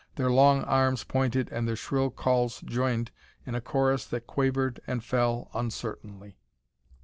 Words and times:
Their 0.15 0.31
long 0.31 0.63
arms 0.63 1.03
pointed 1.03 1.49
and 1.51 1.67
their 1.67 1.75
shrill 1.75 2.09
calls 2.09 2.61
joined 2.61 3.11
in 3.45 3.53
a 3.53 3.61
chorus 3.61 4.03
that 4.07 4.25
quavered 4.25 4.79
and 4.87 5.03
fell 5.03 5.51
uncertainly. 5.53 6.39